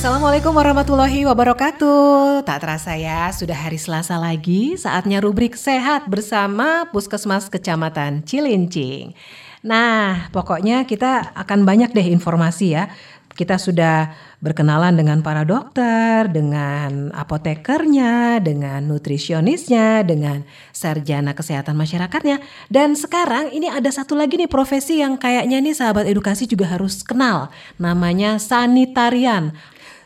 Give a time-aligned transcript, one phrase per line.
[0.00, 2.40] Assalamualaikum warahmatullahi wabarakatuh.
[2.48, 9.12] Tak terasa ya, sudah hari Selasa lagi, saatnya rubrik sehat bersama Puskesmas Kecamatan Cilincing.
[9.60, 12.88] Nah, pokoknya kita akan banyak deh informasi ya.
[13.36, 14.08] Kita sudah
[14.40, 22.40] berkenalan dengan para dokter, dengan apotekernya, dengan nutrisionisnya, dengan sarjana kesehatan masyarakatnya.
[22.72, 27.04] Dan sekarang ini ada satu lagi nih profesi yang kayaknya nih sahabat edukasi juga harus
[27.04, 27.52] kenal.
[27.76, 29.52] Namanya sanitarian.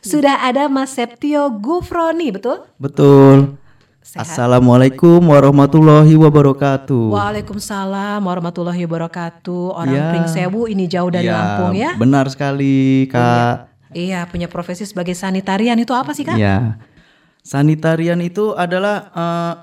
[0.05, 2.61] Sudah ada Mas Septio Gufroni, betul?
[2.77, 3.57] Betul.
[4.05, 4.29] Sehat.
[4.29, 7.09] Assalamualaikum warahmatullahi wabarakatuh.
[7.09, 9.65] Waalaikumsalam warahmatullahi wabarakatuh.
[9.73, 10.13] Orang Ya.
[10.13, 11.97] Pringsewu ini jauh dari Ya, Lampung ya.
[11.97, 13.73] Benar sekali, Kak.
[13.97, 16.37] Iya, punya profesi sebagai sanitarian itu apa sih, Kak?
[16.37, 16.77] Ya.
[17.41, 19.55] Sanitarian itu adalah eh,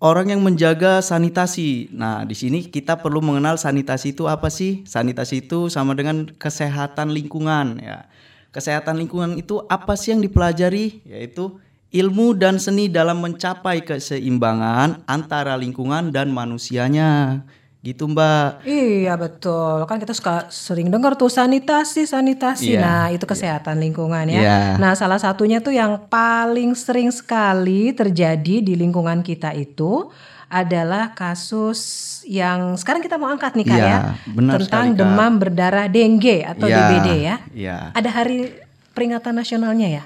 [0.00, 1.92] orang yang menjaga sanitasi.
[1.92, 4.88] Nah, di sini kita perlu mengenal sanitasi itu apa sih?
[4.88, 8.08] Sanitasi itu sama dengan kesehatan lingkungan ya.
[8.52, 11.00] Kesehatan lingkungan itu apa sih yang dipelajari?
[11.08, 11.56] Yaitu
[11.92, 17.44] ilmu dan seni dalam mencapai keseimbangan antara lingkungan dan manusianya.
[17.82, 18.62] Gitu, Mbak.
[18.62, 22.78] Iya betul, kan kita suka sering dengar tuh sanitasi, sanitasi.
[22.78, 24.38] Iya, Nah itu kesehatan lingkungan ya.
[24.38, 24.58] Iya.
[24.78, 30.14] Nah salah satunya tuh yang paling sering sekali terjadi di lingkungan kita itu
[30.52, 31.80] adalah kasus
[32.28, 34.98] yang sekarang kita mau angkat nih kak Iya, ya, benar tentang sekali, Kak.
[35.00, 37.36] demam berdarah dengue atau Iya, DBD ya.
[37.56, 37.76] iya.
[37.90, 38.52] Ada hari
[38.92, 40.04] peringatan nasionalnya ya.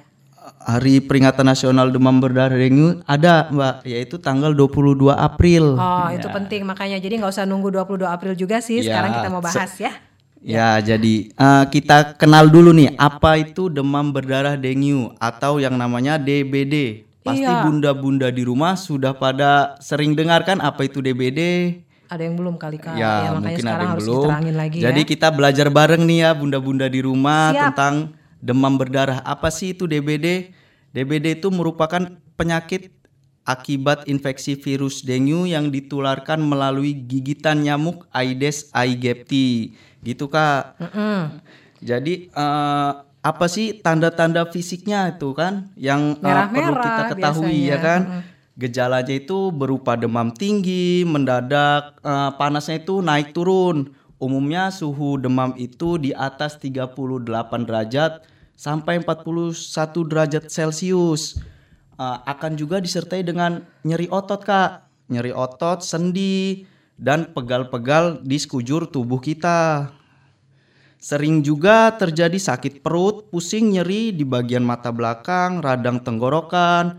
[0.63, 5.75] Hari peringatan nasional demam berdarah dengue ada Mbak yaitu tanggal 22 April.
[5.75, 8.79] Oh itu penting makanya jadi nggak usah nunggu 22 April juga sih.
[8.79, 9.91] Ya, Sekarang kita mau bahas ya.
[10.39, 16.15] Ya, jadi eh, kita kenal dulu nih apa itu demam berdarah dengue atau yang namanya
[16.15, 17.03] DBD.
[17.27, 17.67] Pasti Iya.
[17.67, 21.41] bunda-bunda di rumah sudah pada sering dengar kan apa itu DBD?
[22.07, 22.95] Ada yang belum kali kak.
[22.95, 24.23] ya, makanya mungkin sekarang ada yang harus belum.
[24.23, 25.09] diterangin lagi Jadi ya.
[25.11, 27.63] kita belajar bareng nih ya bunda-bunda di rumah Siap.
[27.75, 27.95] tentang
[28.39, 29.19] demam berdarah.
[29.27, 30.55] Apa sih itu DBD?
[30.95, 31.99] DBD itu merupakan
[32.39, 32.95] penyakit
[33.43, 39.75] akibat infeksi virus dengue yang ditularkan melalui gigitan nyamuk Aedes aegypti.
[40.01, 40.79] Gitu Kak.
[40.79, 41.43] Mm-mm.
[41.83, 42.91] Jadi eh,
[43.27, 47.75] apa sih tanda-tanda fisiknya itu kan yang eh, perlu kita ketahui biasanya.
[47.75, 48.01] ya kan?
[48.57, 53.91] Gejalanya itu berupa demam tinggi, mendadak eh, panasnya itu naik turun.
[54.23, 57.27] Umumnya suhu demam itu di atas 38
[57.67, 59.53] derajat sampai 41
[60.07, 61.43] derajat Celcius.
[61.99, 64.87] Eh, akan juga disertai dengan nyeri otot, Kak.
[65.11, 69.91] Nyeri otot, sendi, dan pegal-pegal di sekujur tubuh kita.
[71.07, 76.99] Sering juga terjadi sakit perut, pusing nyeri di bagian mata belakang, radang tenggorokan,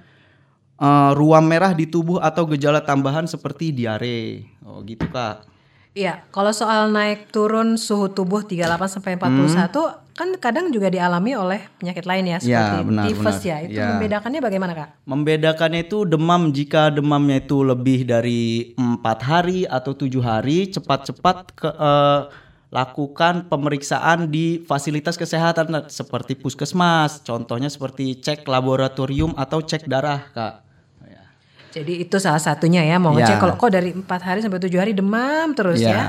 [0.80, 4.48] eh, ruam merah di tubuh atau gejala tambahan seperti diare.
[4.64, 5.44] Oh gitu kak.
[5.92, 11.68] Iya, kalau soal naik turun suhu tubuh 38 sampai 41 kan kadang juga dialami oleh
[11.76, 13.50] penyakit lain ya seperti benar, tifus benar.
[13.52, 13.58] ya.
[13.68, 13.88] Itu Ya.
[13.92, 14.90] membedakannya bagaimana, Kak?
[15.04, 21.70] Membedakannya itu demam jika demamnya itu lebih dari empat hari atau tujuh hari, cepat-cepat ke
[21.76, 22.22] eh,
[22.68, 27.24] lakukan pemeriksaan di fasilitas kesehatan seperti puskesmas.
[27.24, 30.54] Contohnya seperti cek laboratorium atau cek darah kak.
[31.08, 31.24] Ya.
[31.72, 33.24] Jadi itu salah satunya ya mau Ya.
[33.24, 35.92] ngecek kalau kok dari empat hari sampai tujuh hari demam terus Ya.
[35.92, 36.04] ya.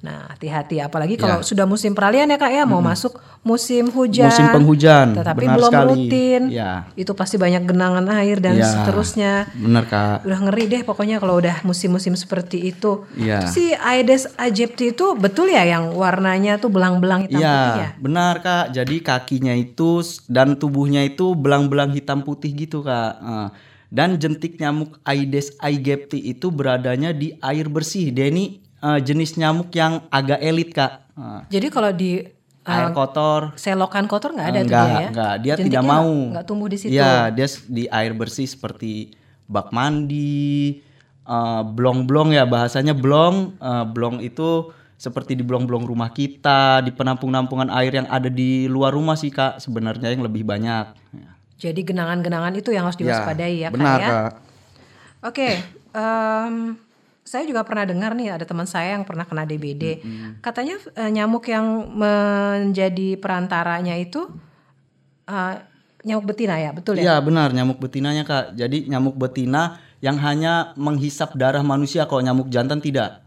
[0.00, 4.32] Nah, hati-hati apalagi kalau sudah musim peralihan ya Kak ya, mau masuk musim hujan.
[4.32, 5.88] Musim penghujan, Tetapi benar belum sekali.
[5.92, 6.42] rutin.
[6.48, 6.88] Ya.
[6.96, 8.64] Itu pasti banyak genangan air dan Ya.
[8.64, 9.52] seterusnya.
[9.52, 10.24] Benar kak.
[10.24, 13.04] Udah ngeri deh pokoknya kalau udah musim-musim seperti itu.
[13.12, 13.44] Iya.
[13.44, 17.88] Terus Si Aedes aegypti itu betul ya yang warnanya tuh belang-belang hitam Iya, putih ya?
[18.00, 18.64] benar kak.
[18.72, 23.20] Jadi kakinya itu dan tubuhnya itu belang-belang hitam putih gitu kak.
[23.90, 28.08] Dan jentik nyamuk Aedes aegypti itu beradanya di air bersih.
[28.08, 30.92] Dia ini eh, jenis nyamuk yang agak elit kak.
[31.12, 33.52] Eh, Jadi kalau di uh, air kotor.
[33.54, 35.08] selokan kotor nggak ada tuh enggak, dia ya?
[35.08, 35.34] enggak.
[35.36, 36.10] Dia Jentiknya tidak mau.
[36.30, 36.92] nggak- tumbuh di situ.
[36.92, 39.12] Iya, dia di air bersih seperti
[39.44, 40.80] bak mandi,
[41.22, 43.56] eh, blong-blong ya bahasanya blong.
[43.56, 48.92] Eh, blong itu seperti di blong-blong rumah kita, di penampung-nampungan air yang ada di luar
[48.92, 49.56] rumah sih kak.
[49.56, 50.86] Sebenarnya yang lebih banyak.
[51.16, 51.30] Ya.
[51.60, 54.08] Jadi genangan-genangan itu yang harus diwaspadai ya, Kak benar ya.
[54.08, 54.32] kak.
[55.20, 55.48] Oke,
[55.92, 56.76] em,
[57.30, 60.02] saya juga pernah dengar nih ada teman saya yang pernah kena DBD.
[60.42, 64.26] Katanya eh, nyamuk yang menjadi perantaranya itu
[65.30, 65.54] eh,
[66.02, 67.02] nyamuk betina ya, betul ya?
[67.06, 68.58] Iya benar nyamuk betinanya kak.
[68.58, 72.10] Jadi nyamuk betina yang hanya menghisap darah manusia.
[72.10, 73.22] Kalau nyamuk jantan tidak.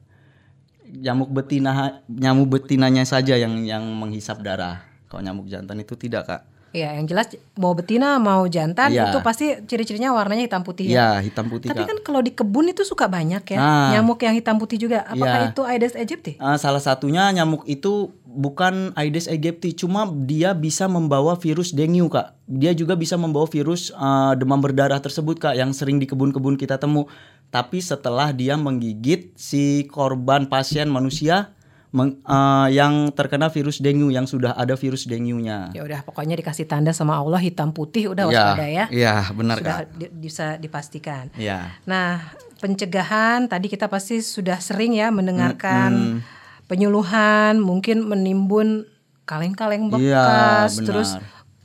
[0.83, 4.83] Nyamuk betina nyamuk betinanya saja yang yang menghisap darah.
[5.07, 6.41] Kalau nyamuk jantan itu tidak kak.
[6.73, 9.13] Iya, yang jelas mau betina mau jantan Iya.
[9.13, 11.21] itu pasti ciri-cirinya warnanya hitam putih ya.
[11.21, 11.89] Iya hitam putih Tapi kak.
[11.93, 13.89] kan kalau di kebun itu suka banyak ya Nah.
[13.93, 15.05] nyamuk yang hitam putih juga.
[15.05, 15.49] Apakah Iya.
[15.53, 16.31] itu Aedes aegypti?
[16.35, 22.33] Eh, salah satunya nyamuk itu bukan Aedes aegypti, cuma dia bisa membawa virus dengue kak.
[22.49, 26.81] Dia juga bisa membawa virus uh, demam berdarah tersebut kak, yang sering di kebun-kebun kita
[26.81, 27.05] temu.
[27.47, 31.53] Tapi setelah dia menggigit si korban pasien manusia
[31.93, 35.69] meng, uh, yang terkena virus dengue, yang sudah ada virus dengue-nya.
[35.71, 38.85] Ya udah, pokoknya dikasih tanda sama Allah hitam putih, udah Ya, waspada ya.
[38.89, 39.93] Iya, benar Sudah kak.
[39.93, 41.29] di- bisa dipastikan.
[41.35, 41.77] Iya.
[41.85, 46.25] Nah, pencegahan tadi kita pasti sudah sering ya mendengarkan
[46.65, 48.89] penyuluhan, mungkin menimbun
[49.23, 50.87] kaleng-kaleng Iya, bekas, benar.
[50.89, 51.09] terus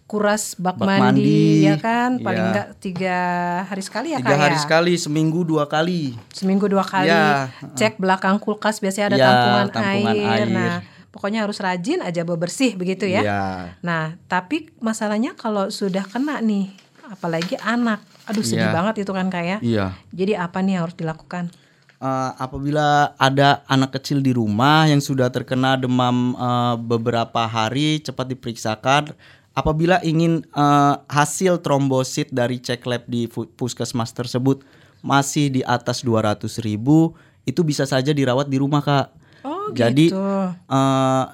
[0.08, 3.18] kuras bak, Bak mandi, mandi, ya kan, paling enggak tiga
[3.68, 4.62] hari sekali ya Tiga kak hari ya?
[4.64, 6.16] sekali, seminggu dua kali.
[6.32, 7.12] seminggu dua kali.
[7.12, 7.52] Iya.
[7.76, 10.24] Cek belakang kulkas biasanya ada Iya, tampungan, tampungan air.
[10.32, 10.48] air.
[10.48, 10.76] Nah,
[11.08, 13.20] pokoknya harus rajin aja bebersih begitu ya.
[13.20, 13.42] Iya.
[13.80, 16.72] Nah, tapi masalahnya kalau sudah kena nih,
[17.06, 18.72] apalagi anak, aduh sedih Iya.
[18.72, 19.58] banget itu kan kak ya.
[19.60, 19.86] Iya.
[20.10, 21.52] Jadi apa nih yang harus dilakukan?
[21.98, 28.24] Eh, apabila ada anak kecil di rumah yang sudah terkena demam eh, beberapa hari cepat
[28.30, 29.12] diperiksakan.
[29.58, 33.26] Apabila ingin eh, hasil trombosit dari cek lab di
[33.58, 34.62] puskesmas tersebut
[35.02, 39.10] masih di atas 200 ribu, itu bisa saja dirawat di rumah kak.
[39.42, 40.22] Oh Jadi gitu.
[40.54, 41.24] eh,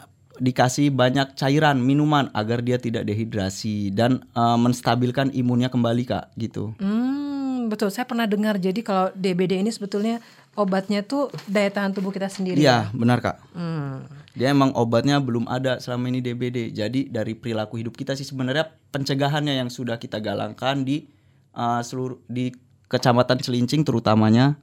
[0.40, 6.72] dikasih banyak cairan minuman agar dia tidak dehidrasi dan eh, menstabilkan imunnya kembali kak gitu.
[6.80, 7.92] Hmm, betul.
[7.92, 8.56] Saya pernah dengar.
[8.56, 10.24] Jadi kalau DBD ini sebetulnya
[10.56, 12.56] obatnya tuh daya tahan tubuh kita sendiri.
[12.56, 13.36] Iya benar kak.
[13.52, 14.23] Hmm.
[14.34, 16.74] Dia emang obatnya belum ada selama ini DBD.
[16.74, 21.06] Jadi dari perilaku hidup kita sih sebenarnya pencegahannya yang sudah kita galangkan di
[21.54, 22.50] uh, seluruh di
[22.90, 24.58] Kecamatan Celincing terutamanya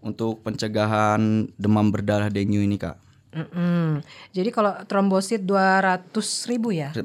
[0.00, 2.96] untuk pencegahan demam berdarah dengue ini kak.
[3.28, 4.00] Mm-mm.
[4.32, 6.16] Jadi kalau trombosit 200
[6.48, 6.96] ribu ya?
[6.96, 7.04] 200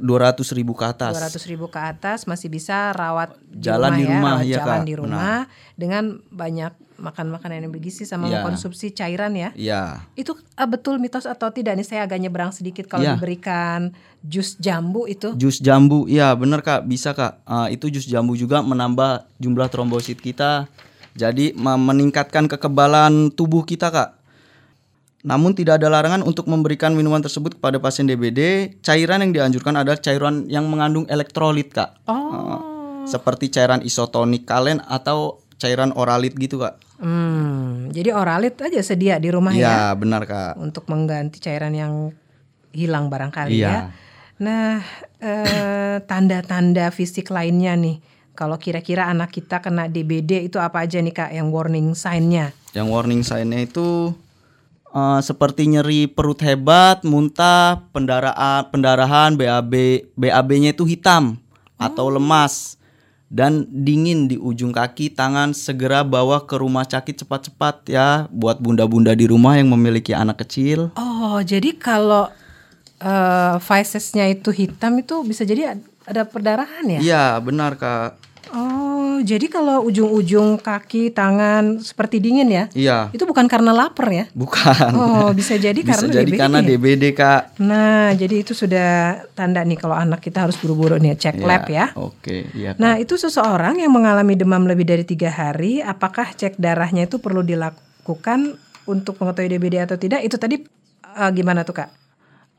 [0.55, 1.19] ribu ke atas.
[1.19, 4.57] 200 ribu ke atas masih bisa rawat di Jalan rumah di ya, rumah, rawat iya,
[4.57, 4.87] jalan Kak.
[4.87, 5.35] di rumah
[5.75, 8.41] dengan banyak makan makanan yang bergizi sama Iya.
[8.41, 9.49] mengkonsumsi cairan ya.
[9.53, 10.05] Iya.
[10.13, 13.15] Itu ah, betul mitos atau tidak nih saya agak nyebrang sedikit kalau Iya.
[13.15, 15.33] diberikan jus jambu itu.
[15.33, 17.43] Jus jambu, iya bener kak, bisa kak.
[17.43, 20.71] Uh, itu jus jambu juga menambah jumlah trombosit kita,
[21.11, 24.15] jadi me- meningkatkan kekebalan tubuh kita kak.
[25.23, 28.73] Namun tidak ada larangan untuk memberikan minuman tersebut kepada pasien DBD.
[28.79, 32.59] Cairan yang dianjurkan adalah cairan yang mengandung elektrolit kak, Oh.
[33.03, 36.75] seperti cairan isotonik kalen atau cairan oralit gitu kak.
[36.99, 40.59] Hmm, jadi oralit aja sedia di rumah ya Iya benar kak.
[40.59, 42.11] untuk mengganti cairan yang
[42.71, 43.63] hilang barangkali Iya.
[43.63, 43.79] ya.
[44.39, 44.83] Nah,
[45.17, 48.03] eh, tanda-tanda fisik lainnya nih.
[48.33, 52.51] Kalau kira-kira anak kita kena DBD itu apa aja nih kak yang warning sign-nya?
[52.73, 54.11] Yang warning sign-nya itu
[54.89, 59.73] eh, seperti nyeri perut hebat, muntah, pendarahan, pendarahan, BAB,
[60.13, 61.37] BAB-nya itu hitam
[61.75, 62.75] atau lemas
[63.33, 69.17] dan dingin di ujung kaki, tangan segera bawa ke rumah sakit cepat-cepat ya buat bunda-bunda
[69.17, 70.93] di rumah yang memiliki anak kecil.
[70.93, 72.29] Oh, jadi kalau
[73.01, 76.99] eh visesnya itu hitam itu bisa jadi ad- ada perdarahan ya?
[77.01, 78.21] Iya, benar Kak.
[78.53, 82.65] Oh, jadi kalau ujung-ujung kaki, tangan seperti dingin ya?
[82.71, 84.25] Iya, Itu bukan karena lapar ya?
[84.33, 84.89] bukan.
[84.95, 86.39] Oh, bisa jadi Bisa karena jadi DBD.
[86.41, 87.41] karena DBD, Kak.
[87.59, 91.65] Nah, jadi itu sudah tanda nih kalau anak kita harus buru-buru nih cek Iya, lab
[91.67, 91.85] ya.
[91.93, 92.73] Oke, iya.
[92.73, 92.81] Kak.
[92.81, 97.43] Nah, itu seseorang yang mengalami demam lebih dari tiga hari, apakah cek darahnya itu perlu
[97.43, 98.55] dilakukan
[98.85, 100.21] untuk mengetahui DBD atau tidak?
[100.21, 100.57] Itu tadi
[101.03, 102.02] eh, gimana tuh kak?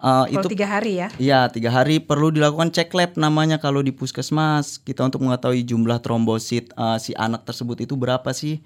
[0.05, 1.09] Kalau itu tiga hari ya?
[1.17, 4.77] Iya, tiga hari perlu dilakukan cek lab namanya kalau di puskesmas.
[4.77, 8.61] Kita untuk mengetahui jumlah trombosit eh, si anak tersebut itu berapa sih.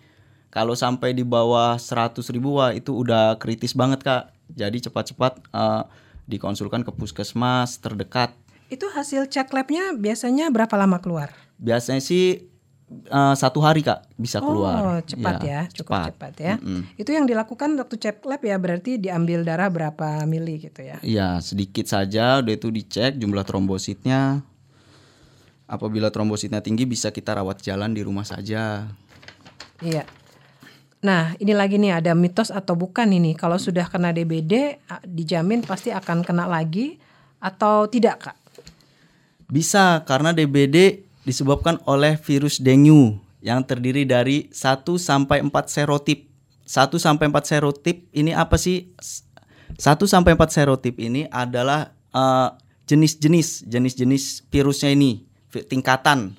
[0.50, 4.35] Kalau sampai di bawah 100 ribu, wah itu udah kritis banget kak.
[4.50, 5.83] Jadi cepat-cepat eh,
[6.26, 8.35] dikonsulkan ke puskesmas terdekat.
[8.66, 11.30] Itu hasil cek labnya biasanya berapa lama keluar?
[11.62, 12.48] Biasanya sih
[12.88, 14.80] eh, satu hari kak bisa keluar.
[14.80, 16.54] Oh, cepat Iya, ya, cukup cepat, ya.
[16.59, 16.88] Mm-mm.
[16.97, 20.97] Itu yang dilakukan waktu cek lab ya berarti diambil darah berapa mili gitu ya?
[21.04, 24.42] Iya, sedikit saja udah itu dicek jumlah trombositnya.
[25.68, 28.88] Apabila trombositnya tinggi bisa kita rawat jalan di rumah saja.
[29.85, 30.09] Iya.
[30.99, 33.38] Nah, ini lagi nih ada mitos atau bukan ini?
[33.38, 36.99] Kalau sudah kena DBD dijamin pasti akan kena lagi
[37.38, 38.37] atau tidak, Kak?
[39.47, 46.25] Bisa karena DBD disebabkan oleh virus dengue yang terdiri dari 1 sampai 4 serotip.
[46.64, 48.97] 1 sampai 4 serotip ini apa sih?
[49.76, 52.49] 1 sampai 4 serotip ini adalah eh,
[52.88, 55.28] jenis-jenis jenis-jenis virusnya ini,
[55.68, 56.32] tingkatan.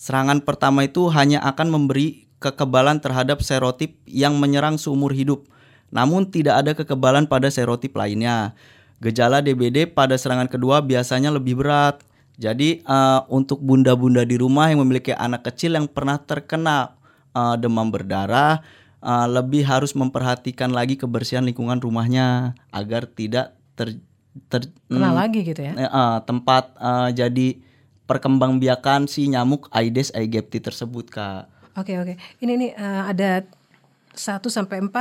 [0.00, 5.44] Serangan pertama itu hanya akan memberi kekebalan terhadap serotip yang menyerang seumur hidup.
[5.92, 8.56] Namun tidak ada kekebalan pada serotip lainnya.
[9.00, 12.00] Gejala DBD pada serangan kedua biasanya lebih berat.
[12.36, 16.92] Jadi eh, untuk bunda-bunda di rumah yang memiliki anak kecil yang pernah terkena
[17.32, 18.60] eh, demam berdarah
[19.00, 24.00] eh, lebih harus memperhatikan lagi kebersihan lingkungan rumahnya agar tidak ter-
[24.48, 25.72] ter- Kena mm, lagi gitu ya.
[25.74, 27.48] eh, tempat eh, jadi
[28.06, 31.48] perkembangbiakan si nyamuk Aedes aegypti tersebut kak.
[31.74, 32.14] Oke oke.
[32.38, 33.30] Ini nih eh, ada
[34.12, 34.92] 1 sampai 4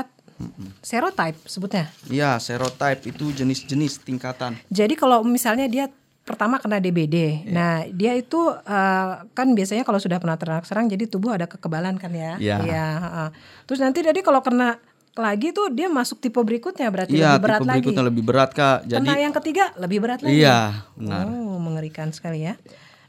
[0.84, 1.88] serotype sebutnya.
[2.08, 4.60] Iya, serotype itu jenis-jenis tingkatan.
[4.68, 5.88] Jadi kalau misalnya dia
[6.26, 7.30] pertama kena DBD, Iya.
[7.48, 11.96] nah dia itu eh, kan biasanya kalau sudah pernah ternak serang, jadi tubuh ada kekebalan
[11.96, 12.36] kan ya.
[12.36, 12.58] Iya.
[12.60, 13.30] heeh.
[13.64, 14.82] Terus nanti jadi kalau kena
[15.16, 17.78] lagi tuh dia masuk tipe berikutnya berarti Iya, lebih berat tipe lagi.
[17.80, 18.78] berikutnya lebih berat kak.
[18.84, 20.36] Jadi Kena yang ketiga lebih berat lagi.
[20.36, 20.58] iya,
[20.92, 21.24] benar.
[21.26, 22.60] Oh mengerikan sekali ya.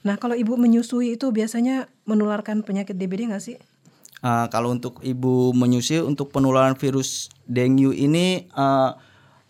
[0.04, 3.58] Nah kalau ibu menyusui itu biasanya menularkan penyakit DBD nggak sih?
[4.20, 8.94] Uh, kalau untuk ibu menyusui untuk penularan virus dengue ini uh,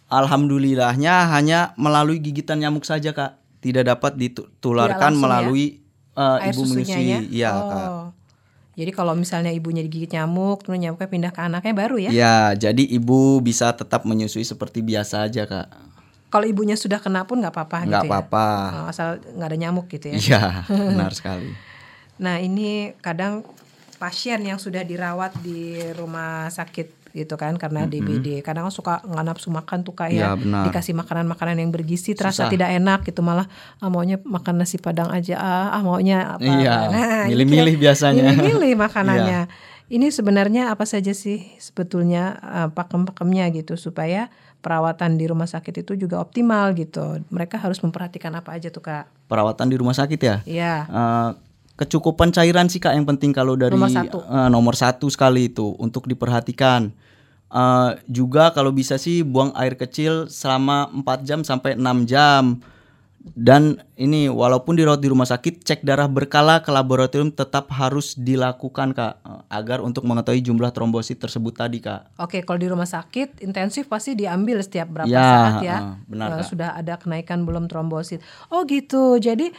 [0.09, 5.23] alhamdulillahnya hanya melalui gigitan nyamuk saja kak, tidak dapat ditularkan langsung ya?
[5.27, 5.67] melalui
[6.15, 7.11] uh, Air ibu susunya menyusui.
[7.11, 7.21] ya?
[7.27, 7.69] Iya oh.
[7.69, 7.91] kak.
[8.77, 12.11] Jadi kalau misalnya ibunya digigit nyamuk, terus nyamuknya pindah ke anaknya baru ya?
[12.13, 15.69] Ya, jadi ibu bisa tetap menyusui seperti biasa aja kak.
[16.29, 18.47] Kalau ibunya sudah kena pun nggak apa-apa gitu apa-apa.
[18.53, 18.77] ya?
[18.77, 20.17] Oh, asal nggak ada nyamuk gitu ya?
[20.21, 20.43] Iya,
[20.93, 21.57] benar sekali.
[22.21, 23.49] Nah ini kadang
[23.97, 29.49] pasien yang sudah dirawat di rumah sakit gitu kan karena DBD kadang suka nggak nafsu
[29.49, 30.63] makan tuh Iya, kayak benar.
[30.67, 32.53] dikasih makanan-makanan yang bergizi terasa Susah.
[32.53, 36.75] tidak enak gitu malah ah, maunya makan nasi padang aja ah, ah maunya apa Iya,
[36.85, 37.01] ini
[37.33, 38.23] milih-milih kira- biasanya.
[38.23, 38.37] Iya.
[38.37, 39.41] milih-milih makanannya
[39.87, 45.97] ini sebenarnya apa saja sih sebetulnya eh, pakem-pakemnya gitu supaya perawatan di rumah sakit itu
[45.97, 50.37] juga optimal gitu mereka harus memperhatikan apa aja tuh kak Perawatan di rumah sakit ya.
[50.43, 51.31] Iya Uh,
[51.77, 54.19] kecukupan cairan sih kak yang penting kalau dari Nomor satu.
[54.23, 56.89] uh, nomor satu sekali itu untuk diperhatikan.
[57.47, 62.59] Uh, juga kalau bisa sih buang air kecil selama 4 jam sampai 6 jam.
[63.27, 68.95] Dan ini walaupun dirawat di rumah sakit, cek darah berkala ke laboratorium tetap harus dilakukan
[68.95, 72.07] kak uh, agar untuk mengetahui jumlah trombosit tersebut tadi kak.
[72.19, 75.77] Oke, kalau di rumah sakit intensif pasti diambil setiap berapa Ya, saat ya.
[76.07, 76.47] benar, Eh, Kak.
[76.47, 78.23] sudah ada kenaikan belum trombosit.
[78.47, 79.19] Oh gitu.
[79.19, 79.51] Jadi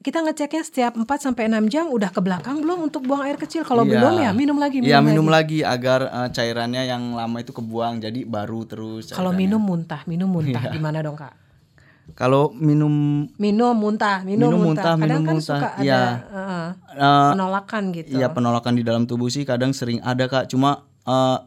[0.00, 3.62] kita ngeceknya setiap 4 sampai 6 jam udah ke belakang belum untuk buang air kecil.
[3.62, 3.92] Kalau Iya.
[3.94, 5.60] belum ya minum lagi, Iya minum, minum lagi.
[5.60, 9.12] lagi agar uh, cairannya yang lama itu kebuang jadi baru terus.
[9.12, 10.72] Kalau minum muntah, minum muntah Iya.
[10.72, 11.36] gimana dong, Kak?
[12.10, 14.82] Kalau minum Minum muntah, minum, Minum muntah.
[14.82, 16.00] muntah, Kadang minum kan muntah, suka ada iya.
[16.26, 18.08] eh, uh, penolakan gitu.
[18.10, 20.48] Iya penolakan di dalam tubuh sih kadang sering ada kak.
[20.48, 21.38] Cuma uh,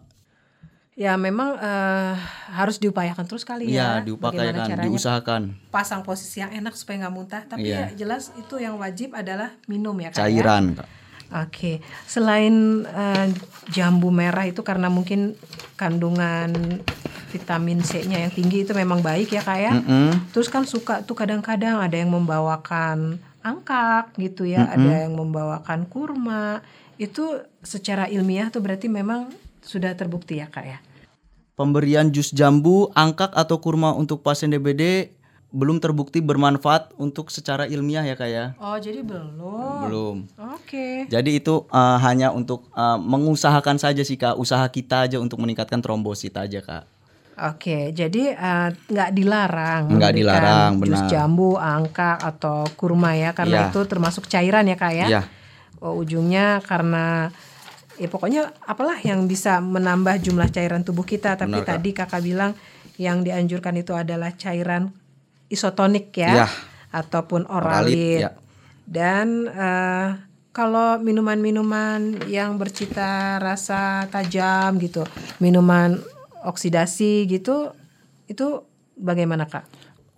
[0.93, 2.13] Ya memang eh,
[2.53, 4.13] harus diupayakan terus kali ya ya.
[4.13, 5.41] Bagaimana diupayakan, diusahakan
[5.73, 7.41] pasang posisi yang enak supaya nggak muntah.
[7.49, 7.89] Tapi Iya.
[7.89, 10.21] ya jelas itu yang wajib adalah minum ya, Kak.
[10.21, 10.29] ya?
[10.29, 10.77] cairan.
[10.77, 10.87] Kak.
[11.33, 13.27] Oke, selain eh,
[13.73, 15.33] jambu merah itu karena mungkin
[15.73, 16.53] kandungan
[17.33, 19.73] vitamin C-nya yang tinggi itu memang baik ya kak ya.
[19.73, 20.29] Mm-mm.
[20.29, 26.61] Terus kan suka tuh kadang-kadang ada yang membawakan angkak gitu ya, ada yang membawakan kurma.
[27.01, 29.33] Itu secara ilmiah tuh berarti memang
[29.63, 30.79] sudah terbukti ya kak ya.
[31.53, 35.13] Pemberian jus jambu, angkak atau kurma untuk pasien DBD
[35.53, 38.45] belum terbukti bermanfaat untuk secara ilmiah ya kak ya.
[38.57, 39.37] Oh jadi belum.
[39.85, 40.17] Belum.
[40.49, 41.05] Oke.
[41.05, 45.77] Jadi itu uh, hanya untuk uh, mengusahakan saja sih kak, usaha kita aja untuk meningkatkan
[45.77, 46.83] trombosit aja kak.
[47.33, 51.09] Oke, jadi eh, nggak dilarang Nggak dilarang, jus benar.
[51.09, 53.69] jambu, angka atau kurma ya, karena Iya.
[53.73, 55.05] itu termasuk cairan ya kak ya.
[55.09, 55.21] Iya.
[55.81, 57.33] Oh, ujungnya karena
[57.97, 61.35] ya pokoknya apalah yang bisa menambah jumlah cairan tubuh kita.
[61.37, 61.71] Tapi Benar, Kak.
[61.77, 62.51] tadi kakak bilang
[62.97, 64.93] yang dianjurkan itu adalah cairan
[65.49, 66.45] isotonik Iya.
[66.45, 66.47] ya,
[66.93, 68.21] ataupun Oralit, oralit.
[68.25, 68.31] ya.
[68.83, 70.07] Dan eh,
[70.53, 75.01] kalau minuman-minuman yang bercita rasa tajam gitu,
[75.41, 75.97] minuman
[76.45, 77.73] oksidasi gitu,
[78.29, 78.61] itu
[78.93, 79.65] bagaimana kak?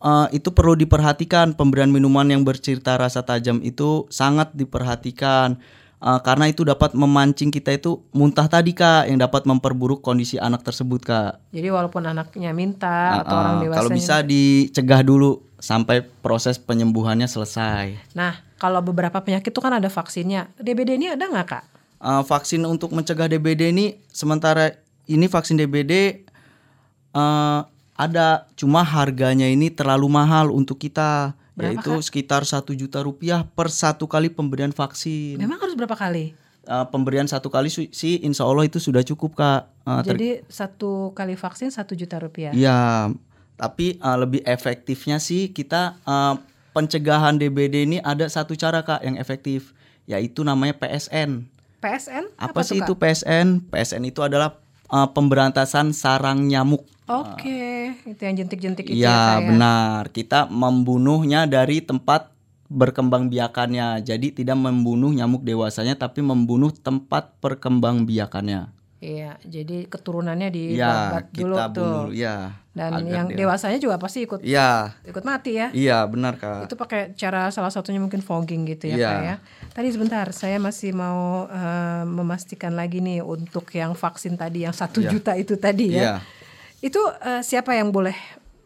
[0.06, 5.58] Uh, itu perlu diperhatikan pemberian minuman yang bercerita rasa tajam itu sangat diperhatikan
[5.96, 10.62] Uh, karena itu dapat memancing kita itu muntah tadi kak yang dapat memperburuk kondisi anak
[10.62, 11.40] tersebut kak.
[11.56, 16.60] Jadi walaupun anaknya minta atau Uh, orang uh, dewasa kalau bisa dicegah dulu sampai proses
[16.60, 17.96] penyembuhannya selesai.
[18.14, 20.52] Nah, kalau beberapa penyakit itu kan ada vaksinnya.
[20.60, 21.64] DBD ini ada nggak kak?
[22.04, 24.76] Uh, vaksin untuk mencegah DBD ini sementara
[25.08, 26.22] ini vaksin DBD
[27.16, 33.48] uh, ada cuma harganya ini terlalu mahal untuk kita Berapa, yaitu sekitar satu juta rupiah
[33.48, 35.40] per satu kali pemberian vaksin.
[35.40, 36.36] Memang harus berapa kali?
[36.66, 39.72] Uh, pemberian satu kali sih insya Allah itu sudah cukup kak.
[39.88, 42.52] Uh, Jadi satu kali vaksin satu juta rupiah.
[42.52, 43.14] Iya,
[43.56, 46.36] tapi uh, lebih efektifnya sih kita uh,
[46.76, 49.72] pencegahan DBD ini ada satu cara kak yang efektif,
[50.04, 51.48] yaitu namanya PSN.
[51.80, 52.24] PSN?
[52.36, 52.90] Apa, tuh, sih Kak?
[52.90, 53.48] itu PSN?
[53.70, 54.58] PSN itu adalah
[54.90, 56.84] uh, pemberantasan sarang nyamuk.
[57.06, 59.46] Oke, itu yang jentik-jentik itu ya, Iya ya.
[59.46, 60.02] benar.
[60.10, 62.34] Kita membunuhnya dari tempat
[62.66, 64.02] berkembang biakannya.
[64.02, 68.74] Jadi tidak membunuh nyamuk dewasanya, tapi membunuh tempat perkembang biakannya.
[68.98, 71.86] Iya, jadi keturunannya Ya, dibabat dulu kita tuh.
[71.86, 72.10] bunuh.
[72.10, 72.58] Ya.
[72.74, 75.70] Dan yang dia- dewasanya juga pasti ikut Iya, ikut mati ya.
[75.72, 76.66] iya benar kak.
[76.66, 79.08] Itu pakai cara salah satunya mungkin fogging gitu ya Iya.
[79.08, 79.36] Kak ya.
[79.72, 85.00] Tadi sebentar, saya masih mau eh, memastikan lagi nih untuk yang vaksin tadi yang satu
[85.00, 85.12] Iya.
[85.12, 86.02] juta itu tadi ya.
[86.02, 86.16] Iya.
[86.84, 88.16] Itu eh, siapa yang boleh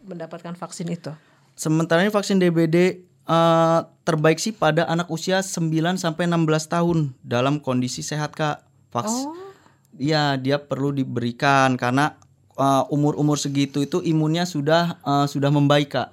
[0.06, 1.12] mendapatkan vaksin itu?
[1.54, 7.62] Sementara ini vaksin DBD eh, terbaik sih pada anak usia 9 sampai 16 tahun dalam
[7.62, 8.66] kondisi sehat kak.
[8.89, 9.36] Vaks, Oh.
[10.00, 12.16] Iya, dia perlu diberikan karena
[12.58, 16.10] eh, umur-umur segitu itu imunnya sudah eh, sudah membaik kak.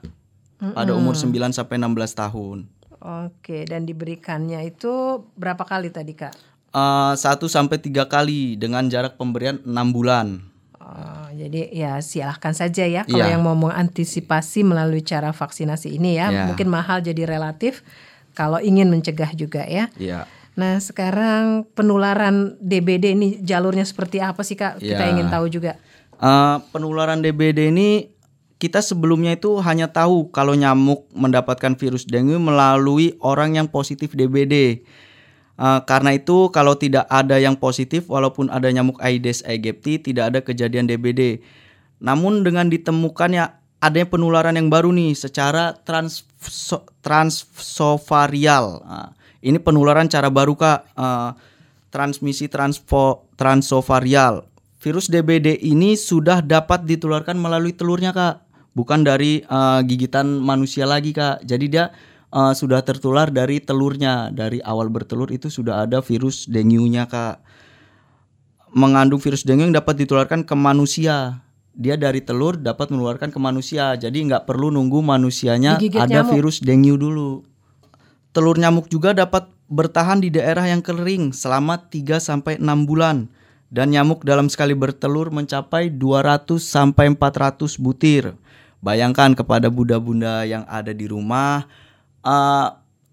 [0.57, 2.65] Pada umur 9 sampai 16 tahun.
[2.97, 6.33] Oke, dan diberikannya itu berapa kali tadi Kak?
[6.73, 10.56] Eh, satu sampai tiga kali dengan jarak pemberian 6 bulan.
[11.37, 13.37] Jadi ya silahkan saja ya kalau Iya.
[13.37, 16.33] yang mau mengantisipasi melalui cara vaksinasi ini ya.
[16.33, 16.45] Iya.
[16.51, 17.85] Mungkin mahal jadi relatif
[18.33, 19.93] kalau ingin mencegah juga ya.
[19.97, 20.25] Iya.
[20.57, 24.81] Nah sekarang penularan DBD ini jalurnya seperti apa sih Kak?
[24.81, 25.13] Kita Iya.
[25.13, 25.77] ingin tahu juga.
[26.17, 28.09] Eh, penularan DBD ini
[28.57, 34.81] kita sebelumnya itu hanya tahu kalau nyamuk mendapatkan virus dengue melalui orang yang positif DBD.
[35.57, 40.41] Eh, karena itu kalau tidak ada yang positif walaupun ada nyamuk Aedes aegypti tidak ada
[40.45, 41.41] kejadian DBD.
[41.97, 43.49] Namun dengan ditemukannya
[43.81, 46.29] adanya penularan yang baru nih secara trans
[47.01, 48.85] transovarial.
[48.85, 49.11] Nah,
[49.41, 50.81] ini penularan cara baru Kak.
[50.93, 51.31] Eh,
[51.89, 54.45] transmisi transfo transovarial.
[54.77, 58.45] Virus DBD ini sudah dapat ditularkan melalui telurnya Kak,
[58.77, 61.49] bukan dari eh, gigitan manusia lagi Kak.
[61.49, 61.89] Jadi dia
[62.33, 64.33] eh, sudah tertular dari telurnya.
[64.33, 67.43] Dari awal bertelur itu sudah ada virus dengue-nya Kak.
[68.77, 71.43] Mengandung virus dengue yang dapat ditularkan ke manusia.
[71.77, 73.93] Dia dari telur dapat menularkan ke manusia.
[73.97, 76.33] Jadi nggak perlu nunggu manusianya Digigit ada nyamuk.
[76.33, 77.45] virus dengue dulu.
[78.33, 83.27] Telur nyamuk juga dapat bertahan di daerah yang kering selama 3 sampai 6 bulan
[83.67, 88.39] dan nyamuk dalam sekali bertelur mencapai 200 sampai 400 butir.
[88.85, 91.67] Bayangkan kepada bunda-bunda yang ada di rumah
[92.27, 92.67] eh,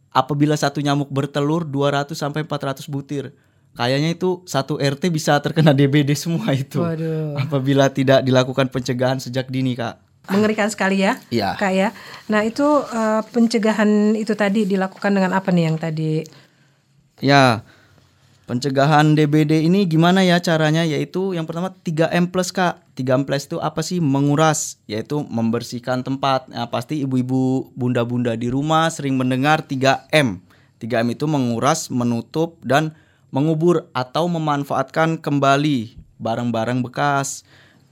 [0.09, 3.33] apabila satu nyamuk bertelur 200 sampai 400 butir.
[3.73, 6.77] Kayaknya itu satu RT bisa terkena DBD semua itu.
[6.77, 7.37] Waduh.
[7.41, 9.97] Apabila tidak dilakukan pencegahan sejak dini, Kak.
[10.29, 11.57] Mengerikan sekali ya, Iya.
[11.57, 11.89] Kak ya.
[12.29, 16.21] Nah itu eh, pencegahan itu tadi dilakukan dengan apa nih yang tadi?
[17.19, 17.63] Ya,
[18.45, 20.83] pencegahan DBD ini gimana ya caranya?
[20.85, 22.82] Yaitu yang pertama 3M plus kak.
[22.93, 23.97] 3M plus itu apa sih?
[23.97, 26.45] Menguras, yaitu membersihkan tempat.
[26.49, 30.41] Nah, pasti ibu-ibu, bunda-bunda di rumah sering mendengar 3M.
[30.77, 32.93] 3M itu menguras, menutup, dan
[33.33, 37.41] mengubur atau memanfaatkan kembali barang-barang bekas.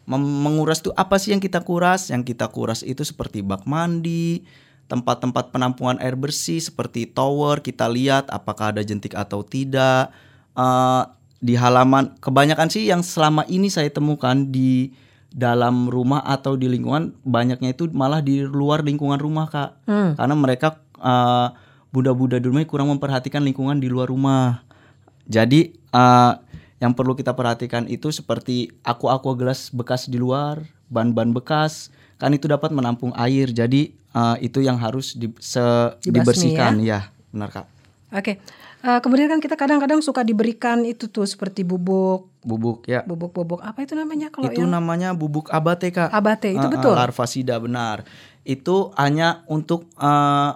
[0.06, 2.14] Mem- menguras itu apa sih yang kita kuras?
[2.14, 4.46] Yang kita kuras itu seperti bak mandi,
[4.86, 10.14] tempat-tempat penampungan air bersih seperti tower kita lihat apakah ada jentik atau tidak
[10.52, 11.04] Eh,
[11.42, 14.94] di halaman kebanyakan sih yang selama ini saya temukan di
[15.28, 20.14] dalam rumah atau di lingkungan banyaknya itu malah di luar lingkungan rumah kak Hmm.
[20.14, 21.48] karena mereka eh,
[21.90, 24.62] bunda-bunda di rumah kurang memperhatikan lingkungan di luar rumah
[25.24, 26.34] jadi eh,
[26.78, 32.50] yang perlu kita perhatikan itu seperti aqua-aqua gelas bekas di luar, ban-ban bekas, kan itu
[32.50, 33.48] dapat menampung air.
[33.48, 35.62] Jadi eh, itu yang harus di, se-
[36.00, 37.66] Dibasmi dibersihkan ya, benar kak.
[38.12, 38.42] Oke.
[38.82, 43.06] Eh, kemudian kan kita kadang-kadang suka diberikan itu tuh seperti bubuk, Bubuk ya.
[43.06, 46.10] bubuk-bubuk apa itu namanya kalau itu yang namanya bubuk abate kak.
[46.10, 46.98] abate itu eh, betul.
[46.98, 48.02] larvasida benar.
[48.42, 50.52] Itu hanya untuk eh,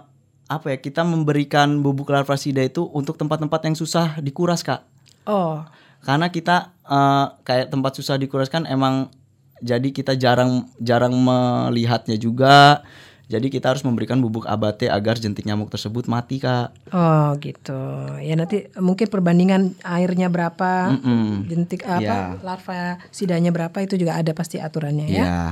[0.45, 0.77] apa ya?
[0.81, 4.81] Kita memberikan bubuk larvasida itu untuk tempat-tempat yang susah dikuras kak.
[5.29, 5.61] Oh,
[6.01, 9.13] karena kita eh, kayak tempat susah dikuras kan emang
[9.61, 12.81] jadi kita jarang jarang melihatnya juga
[13.25, 17.81] jadi kita harus memberikan bubuk abate agar jentik nyamuk tersebut mati kak oh gitu.
[18.21, 21.49] Ya nanti mungkin perbandingan airnya berapa, Mm-mm.
[21.49, 22.39] jentik apa, Iya.
[22.39, 25.23] larva sidanya berapa itu juga ada pasti aturannya ya.
[25.25, 25.43] ya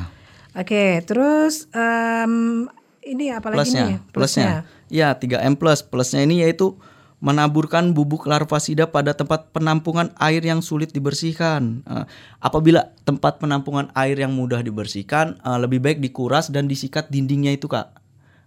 [0.53, 2.69] Oke, terus em,
[3.01, 3.97] ini apa lagi plusnya nih?
[4.13, 4.49] plusnya
[4.87, 6.77] ya 3M plus plusnya ini yaitu
[7.23, 11.79] menaburkan bubuk larvasida pada tempat penampungan air yang sulit dibersihkan.
[11.87, 12.05] Eh,
[12.43, 17.71] apabila tempat penampungan air yang mudah dibersihkan, eh, lebih baik dikuras dan disikat dindingnya itu,
[17.71, 17.95] Kak.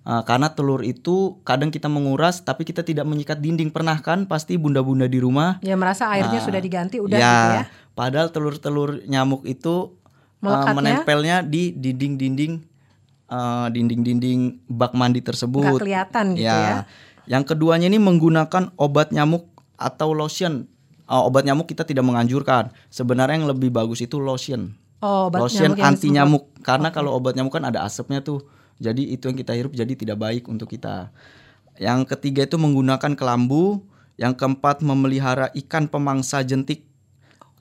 [0.06, 3.72] Eh, karena telur itu kadang kita menguras tapi kita tidak menyikat dinding.
[3.72, 7.48] Pernah kan pasti bunda-bunda di rumah Ya merasa airnya Ah, sudah diganti udah ya, gitu
[7.58, 7.64] ya.
[7.96, 10.74] Padahal telur-telur nyamuk itu uh, Melekatnya?
[10.78, 12.62] menempelnya di dinding-dinding
[13.34, 15.64] uh, dinding-dinding bak mandi tersebut.
[15.64, 16.86] Nggak kelihatan gitu ya.
[17.26, 20.66] Yang keduanya ini menggunakan obat nyamuk atau lotion.
[21.06, 22.74] Uh, obat nyamuk kita tidak menganjurkan.
[22.90, 24.74] Sebenarnya yang lebih bagus itu lotion.
[25.02, 26.44] Oh, obat lotion nyamuk anti nyamuk.
[26.62, 28.46] Karena kalau obat nyamuk kan ada asapnya tuh.
[28.78, 31.10] Jadi itu yang kita hirup jadi tidak baik untuk kita.
[31.76, 33.82] Yang ketiga itu menggunakan kelambu.
[34.16, 36.88] Yang keempat memelihara ikan pemangsa jentik.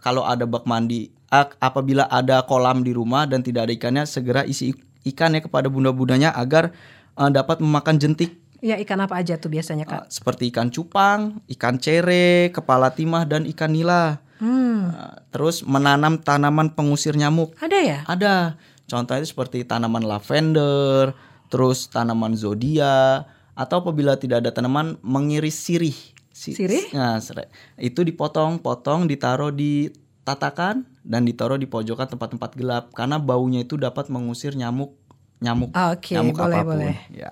[0.05, 1.09] kalau ada bak mandi
[1.57, 4.71] apabila ada kolam di rumah dan tidak ada ikannya segera isi
[5.05, 6.71] ikan ya kepada bunda-bundanya agar
[7.17, 10.01] eh, dapat memakan jentik Ya ikan apa aja tuh biasanya kak?
[10.01, 14.17] Eh, seperti ikan cupang, ikan cere, kepala timah dan ikan nila.
[14.41, 17.53] Hmm, Eh, terus menanam tanaman pengusir nyamuk.
[17.61, 17.99] ada ya?
[18.05, 18.57] Ada.
[18.85, 21.13] Contohnya seperti tanaman lavender,
[21.47, 25.95] terus tanaman zodia, atau apabila tidak ada tanaman mengiris sirih.
[26.29, 26.89] Si- Sirih?
[26.91, 27.47] Nah, sere-
[27.77, 29.87] itu dipotong-potong, ditaruh di
[30.21, 34.97] tatakan dan ditaruh di pojokan tempat-tempat gelap karena baunya itu dapat mengusir nyamuk
[35.37, 36.71] nyamuk Oke, nyamuk boleh apa pun.
[36.75, 36.97] boleh.
[37.13, 37.29] Ya.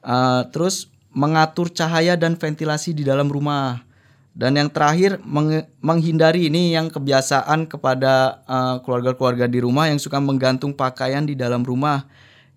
[0.00, 3.84] Eh, terus mengatur cahaya dan ventilasi di dalam rumah.
[4.30, 10.16] Dan yang terakhir menge- menghindari ini yang kebiasaan kepada eh, keluarga-keluarga di rumah yang suka
[10.22, 12.08] menggantung pakaian di dalam rumah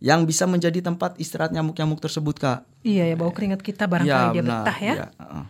[0.03, 2.59] yang bisa menjadi tempat istirahat nyamuk-nyamuk tersebut, Kak.
[2.83, 4.93] Iya ya bau keringat kita barangkali dia benar, betah ya.
[4.93, 5.43] iya, heeh.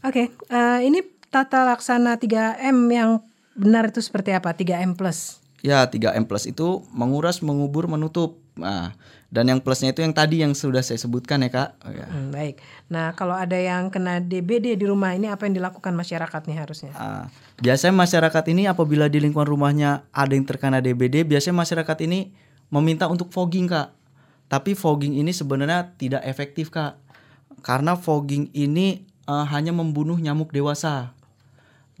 [0.00, 0.98] Oke, eh, ini
[1.30, 3.10] tata laksana 3M yang
[3.54, 4.50] benar itu seperti apa?
[4.54, 5.39] 3M plus.
[5.60, 8.40] Ya, 3M plus itu menguras, mengubur, menutup.
[8.56, 8.96] Nah,
[9.30, 11.68] dan yang plusnya itu yang tadi yang sudah saya sebutkan ya, Kak.
[11.86, 12.08] Oh, ya.
[12.08, 12.58] Hmm, baik.
[12.90, 16.92] Nah, kalau ada yang kena DBD di rumah ini apa yang dilakukan masyarakat nih harusnya?
[16.98, 17.30] Ah,
[17.62, 22.34] biasanya masyarakat ini apabila di lingkungan rumahnya ada yang terkena DBD, biasanya masyarakat ini
[22.72, 23.94] meminta untuk fogging kak.
[24.50, 26.98] Tapi fogging ini sebenarnya tidak efektif kak,
[27.62, 31.14] karena fogging ini eh, hanya membunuh nyamuk dewasa.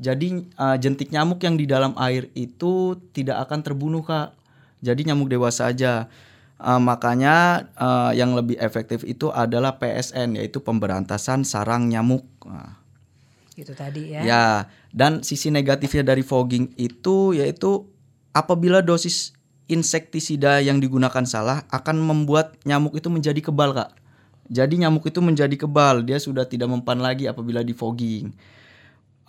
[0.00, 4.32] Jadi eh, jentik nyamuk yang di dalam air itu tidak akan terbunuh kak.
[4.80, 6.08] Jadi nyamuk dewasa aja.
[6.56, 12.24] Eh, makanya eh, yang lebih efektif itu adalah PSN yaitu pemberantasan sarang nyamuk.
[12.48, 12.80] Nah,
[13.60, 14.20] Gitu tadi ya.
[14.24, 14.46] Ya,
[14.88, 17.84] dan sisi negatifnya dari fogging itu yaitu
[18.32, 19.36] apabila dosis
[19.68, 23.92] insektisida yang digunakan salah akan membuat nyamuk itu menjadi kebal, Kak.
[24.50, 28.32] Jadi nyamuk itu menjadi kebal, dia sudah tidak mempan lagi apabila di fogging.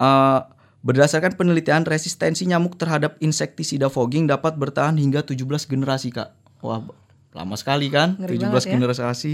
[0.02, 0.40] Eh,
[0.82, 6.34] berdasarkan penelitian resistensi nyamuk terhadap insektisida fogging dapat bertahan hingga 17 generasi, Kak.
[6.66, 6.86] Wah,
[7.34, 8.18] lama sekali kan?
[8.18, 8.72] Ngeri 17 banget ya.
[8.74, 9.34] generasi.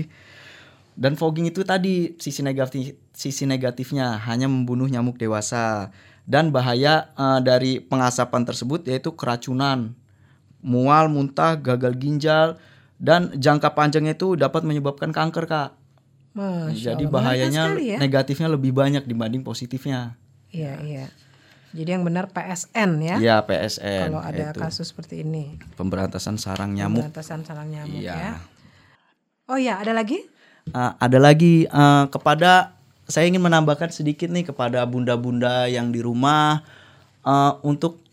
[0.97, 5.93] Dan fogging itu tadi sisi negatif sisi negatifnya hanya membunuh nyamuk dewasa
[6.25, 9.93] dan bahaya eh, dari pengasapan tersebut yaitu keracunan,
[10.59, 12.47] mual, muntah, gagal ginjal
[12.97, 15.69] dan jangka panjangnya itu dapat menyebabkan kanker, Kak.
[16.33, 17.97] Masya Jadi Allah, bahayanya ya.
[17.97, 20.17] negatifnya lebih banyak dibanding positifnya.
[20.53, 21.05] Iya, iya.
[21.75, 23.15] Jadi yang benar PSN ya.
[23.19, 24.07] Iya, PSN.
[24.11, 27.03] Kalau ada yaitu kasus seperti ini, pemberantasan sarang nyamuk.
[27.03, 28.15] pemberantasan sarang nyamuk Iya.
[28.15, 28.33] ya.
[29.47, 30.23] Oh iya, ada lagi?
[30.71, 32.75] Uh, ada lagi uh, kepada
[33.07, 36.59] saya ingin menambahkan sedikit nih kepada bunda-bunda yang di rumah
[37.23, 38.03] uh, untuk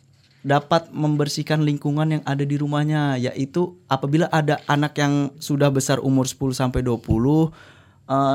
[0.44, 6.30] dapat membersihkan lingkungan yang ada di rumahnya yaitu apabila ada anak yang sudah besar umur
[6.30, 7.50] 10 sampai 20 uh,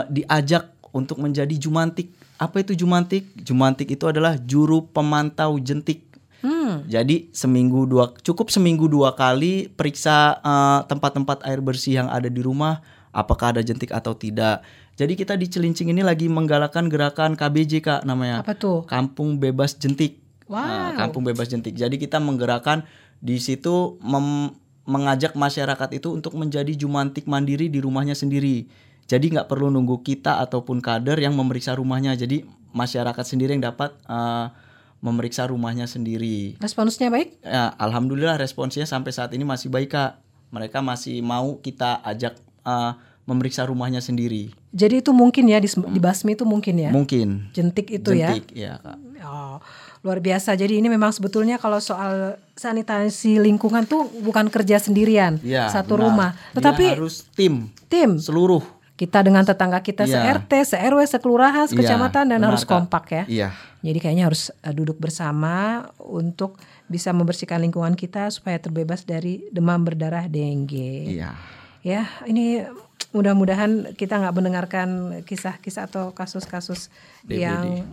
[0.10, 2.12] diajak untuk menjadi jumantik.
[2.40, 3.30] Apa itu jumantik?
[3.40, 6.08] Jumantik itu adalah juru pemantau jentik.
[6.40, 6.88] Hmm.
[6.88, 12.40] Jadi seminggu dua cukup seminggu dua kali periksa eh, tempat-tempat air bersih yang ada di
[12.40, 12.80] rumah
[13.12, 14.64] apakah ada jentik atau tidak.
[15.00, 18.44] Jadi kita di Cilincing ini lagi menggalakkan gerakan KBJ kak namanya.
[18.44, 18.84] Apa tuh?
[18.84, 20.20] Kampung Bebas Jentik.
[20.52, 20.60] Wow.
[20.60, 21.80] Nah, Kampung Bebas Jentik.
[21.80, 22.84] Jadi kita menggerakkan
[23.24, 23.96] di situ
[24.84, 28.68] mengajak masyarakat itu untuk menjadi jumantik mandiri di rumahnya sendiri.
[29.10, 32.14] Jadi nggak perlu nunggu kita ataupun kader yang memeriksa rumahnya.
[32.14, 34.46] Jadi masyarakat sendiri yang dapat eh,
[35.02, 36.62] memeriksa rumahnya sendiri.
[36.62, 37.42] Responsnya baik?
[37.42, 40.22] Ya, alhamdulillah responsnya sampai saat ini masih baik kak.
[40.54, 42.92] Mereka masih mau kita ajak eh,
[43.26, 44.54] memeriksa rumahnya sendiri.
[44.70, 46.94] Jadi itu mungkin ya di, dibasmi itu mungkin ya.
[46.94, 47.50] Mungkin.
[47.54, 48.38] Jentik itu ya.
[48.38, 48.98] Jentik, ya kak.
[49.26, 49.58] Oh,
[50.06, 50.54] luar biasa.
[50.54, 56.04] Jadi ini memang sebetulnya kalau soal sanitasi lingkungan tuh bukan kerja sendirian Ya, satu benar.
[56.06, 58.62] rumah, Dia tetapi harus tim tim seluruh.
[59.00, 60.12] Kita dengan tetangga kita Iya.
[60.44, 63.24] se-RT, se-RW, sekelurahan, Iya, sekecamatan dan benar, harus kompak ya.
[63.32, 63.50] Iya.
[63.80, 66.60] Jadi kayaknya harus uh, duduk bersama untuk
[66.92, 71.16] bisa membersihkan lingkungan kita supaya terbebas dari demam berdarah dengue.
[71.16, 71.32] Iya.
[71.80, 72.68] Ya, ini
[73.16, 74.88] mudah-mudahan kita nggak mendengarkan
[75.24, 76.92] kisah-kisah atau kasus-kasus
[77.26, 77.88] yang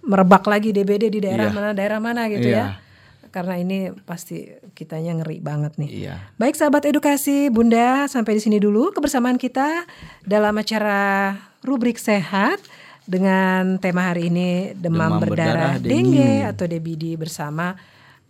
[0.00, 1.54] merebak lagi DBD di daerah Iya.
[1.54, 2.56] mana daerah mana gitu Iya.
[2.56, 2.85] ya.
[3.30, 5.90] Karena ini pasti kitanya ngeri banget nih.
[5.90, 6.14] Iya.
[6.38, 9.84] Baik sahabat edukasi Bunda, sampai di sini dulu kebersamaan kita
[10.22, 12.58] dalam acara rubrik sehat
[13.06, 17.78] dengan tema hari ini demam, Demam berdarah, berdarah, dengue atau DBD bersama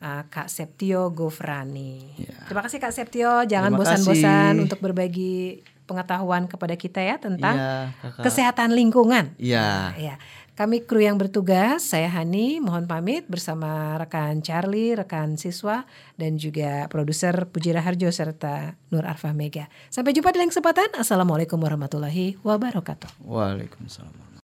[0.05, 2.13] uh, Kak Septio Gofrani.
[2.45, 8.23] Terima kasih Kak Septio, jangan bosan-bosan untuk berbagi pengetahuan kepada kita ya tentang Iya, Kakak.
[8.27, 9.33] kesehatan lingkungan.
[9.39, 9.95] Iya.
[9.97, 10.15] Ya,
[10.57, 15.85] kami kru yang bertugas, saya Hani, mohon pamit bersama rekan Charlie, rekan siswa,
[16.17, 19.69] dan juga produser Puji Raharjo serta Nur Arfa Mega.
[19.93, 20.97] Sampai jumpa di lain kesempatan.
[20.97, 23.21] Assalamualaikum warahmatullahi wabarakatuh.
[23.29, 24.36] Waalaikumsalam.